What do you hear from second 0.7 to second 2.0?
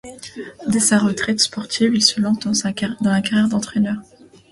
sa retraite sportive